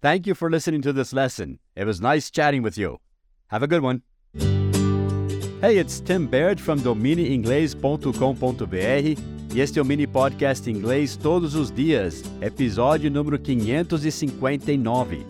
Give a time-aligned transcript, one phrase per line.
[0.00, 1.58] Thank you for listening to this lesson.
[1.74, 2.98] It was nice chatting with you.
[3.48, 4.02] Have a good one.
[5.60, 11.72] Hey, it's Tim Baird from dominieinglês.com.br e este é o mini podcast inglês todos os
[11.72, 15.26] dias, episódio número 559.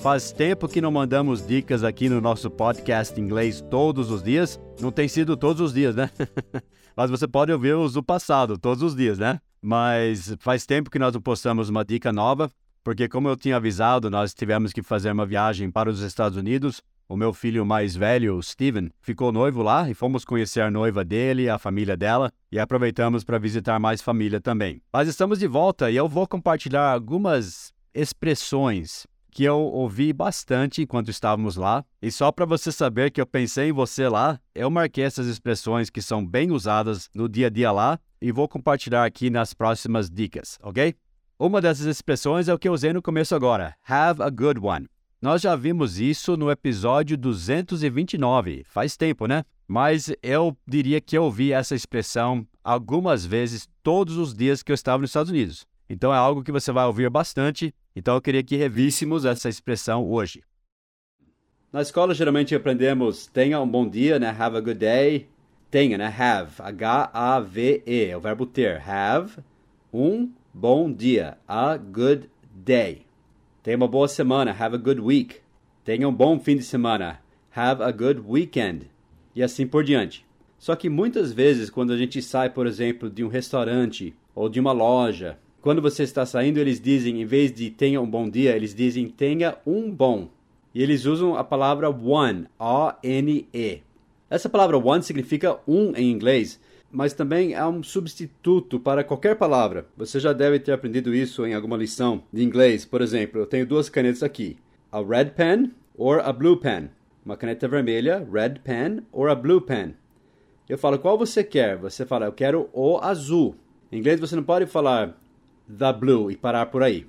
[0.00, 4.60] Faz tempo que não mandamos dicas aqui no nosso podcast inglês todos os dias.
[4.78, 6.10] Não tem sido todos os dias, né?
[6.94, 9.40] Mas você pode ouvir os do passado, todos os dias, né?
[9.60, 12.50] Mas faz tempo que nós não postamos uma dica nova,
[12.84, 16.82] porque como eu tinha avisado, nós tivemos que fazer uma viagem para os Estados Unidos.
[17.08, 21.48] O meu filho mais velho, Steven, ficou noivo lá e fomos conhecer a noiva dele,
[21.48, 24.82] a família dela, e aproveitamos para visitar mais família também.
[24.92, 31.10] Mas estamos de volta e eu vou compartilhar algumas expressões que eu ouvi bastante enquanto
[31.10, 31.84] estávamos lá.
[32.00, 35.90] E só para você saber que eu pensei em você lá, eu marquei essas expressões
[35.90, 40.08] que são bem usadas no dia a dia lá e vou compartilhar aqui nas próximas
[40.08, 40.94] dicas, ok?
[41.38, 44.88] Uma dessas expressões é o que eu usei no começo agora, have a good one.
[45.20, 49.44] Nós já vimos isso no episódio 229, faz tempo, né?
[49.68, 54.74] Mas eu diria que eu ouvi essa expressão algumas vezes todos os dias que eu
[54.74, 55.66] estava nos Estados Unidos.
[55.88, 57.74] Então é algo que você vai ouvir bastante.
[57.94, 60.42] Então eu queria que revíssemos essa expressão hoje.
[61.72, 64.28] Na escola geralmente aprendemos tenha um bom dia, né?
[64.28, 65.28] Have a good day.
[65.70, 66.06] Tenha, né?
[66.06, 66.52] Have.
[66.58, 68.06] H-A-V-E.
[68.10, 68.82] É o verbo ter.
[68.88, 69.38] Have.
[69.92, 71.38] Um bom dia.
[71.46, 73.02] A good day.
[73.62, 74.52] Tenha uma boa semana.
[74.52, 75.36] Have a good week.
[75.84, 77.20] Tenha um bom fim de semana.
[77.54, 78.90] Have a good weekend.
[79.34, 80.24] E assim por diante.
[80.58, 84.58] Só que muitas vezes, quando a gente sai, por exemplo, de um restaurante ou de
[84.58, 88.54] uma loja, quando você está saindo, eles dizem, em vez de tenha um bom dia,
[88.54, 90.28] eles dizem tenha um bom.
[90.72, 93.82] E eles usam a palavra one, O-N-E.
[94.30, 99.88] Essa palavra one significa um em inglês, mas também é um substituto para qualquer palavra.
[99.96, 102.84] Você já deve ter aprendido isso em alguma lição de inglês.
[102.84, 104.56] Por exemplo, eu tenho duas canetas aqui:
[104.92, 106.90] a red pen or a blue pen.
[107.24, 109.96] Uma caneta vermelha, red pen or a blue pen.
[110.68, 111.76] Eu falo qual você quer.
[111.78, 113.56] Você fala eu quero o azul.
[113.90, 115.25] Em inglês você não pode falar
[115.68, 117.06] the blue e parar por aí.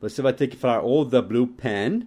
[0.00, 2.06] Você vai ter que falar ou the blue pen,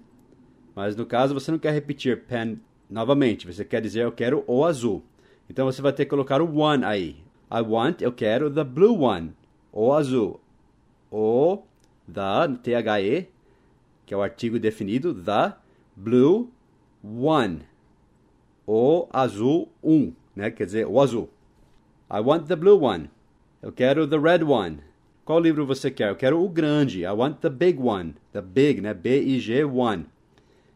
[0.76, 2.60] mas no caso você não quer repetir pen
[2.90, 3.46] novamente.
[3.46, 5.04] Você quer dizer eu quero o azul.
[5.50, 7.18] Então você vai ter que colocar o one aí.
[7.52, 9.34] I want, eu quero the blue one.
[9.74, 10.40] O azul.
[11.12, 11.64] O,
[12.08, 13.28] the, T-H-E,
[14.06, 15.54] que é o artigo definido, the
[15.94, 16.50] blue
[17.04, 17.64] one.
[18.66, 20.50] O azul um, né?
[20.50, 21.30] Quer dizer, o azul.
[22.10, 23.10] I want the blue one.
[23.62, 24.80] Eu quero the red one.
[25.32, 26.10] Qual livro você quer?
[26.10, 27.06] Eu quero o grande.
[27.06, 28.16] I want the big one.
[28.34, 28.94] The big, né?
[28.94, 30.06] B-I-G, one.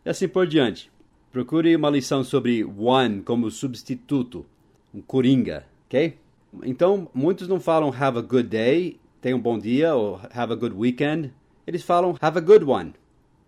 [0.06, 0.90] E assim por diante.
[1.30, 4.46] Procure uma lição sobre one como substituto
[4.94, 6.18] um coringa, ok?
[6.64, 10.56] Então, muitos não falam have a good day, tenha um bom dia, ou have a
[10.56, 11.34] good weekend.
[11.68, 12.94] Eles falam have a good one.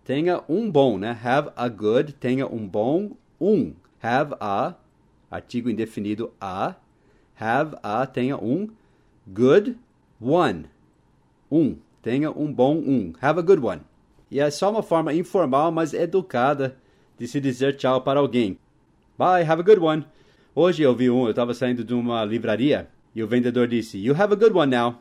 [0.04, 1.18] Tenha um bom, né?
[1.24, 3.72] Have a good, tenha um bom, um.
[4.02, 4.74] Have a,
[5.30, 6.74] artigo indefinido a.
[7.40, 8.68] Have a, tenha um.
[9.26, 9.78] Good
[10.20, 10.66] one.
[11.50, 11.76] Um.
[12.02, 13.12] Tenha um bom um.
[13.20, 13.80] Have a good one.
[14.30, 16.76] E é só uma forma informal, mas educada
[17.18, 18.58] de se dizer tchau para alguém.
[19.18, 20.06] Bye, have a good one.
[20.54, 24.14] Hoje eu vi um, eu estava saindo de uma livraria e o vendedor disse: You
[24.14, 24.96] have a good one now.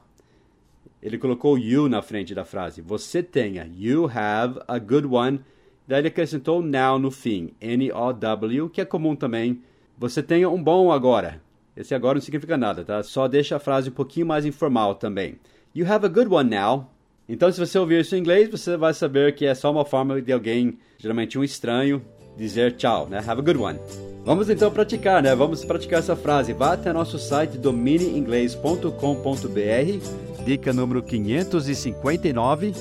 [1.01, 2.81] Ele colocou you na frente da frase.
[2.81, 3.69] Você tenha.
[3.77, 5.41] You have a good one.
[5.87, 7.51] Daí ele acrescentou now no fim.
[7.61, 9.61] N-O-W, que é comum também.
[9.97, 11.41] Você tenha um bom agora.
[11.75, 13.03] Esse agora não significa nada, tá?
[13.03, 15.39] Só deixa a frase um pouquinho mais informal também.
[15.75, 16.89] You have a good one now.
[17.29, 20.21] Então, se você ouvir isso em inglês, você vai saber que é só uma forma
[20.21, 22.01] de alguém, geralmente um estranho,
[22.37, 23.17] dizer tchau, né?
[23.19, 23.77] Have a good one.
[24.23, 25.35] Vamos então praticar, né?
[25.35, 26.53] Vamos praticar essa frase.
[26.53, 32.73] Vá até nosso site dominieinglês.com.br, dica número 559,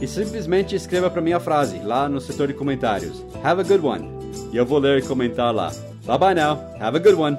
[0.00, 3.22] e simplesmente escreva para mim a frase lá no setor de comentários.
[3.42, 4.08] Have a good one.
[4.52, 5.70] E eu vou ler e comentar lá.
[6.06, 6.58] Bye bye now.
[6.80, 7.36] Have a good one.